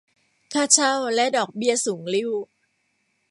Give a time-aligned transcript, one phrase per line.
[0.53, 2.31] ค่าเช่าและดอกเบี้ยสูงลิ่ว